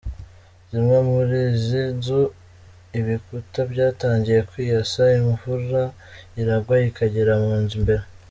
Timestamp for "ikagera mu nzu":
6.89-7.73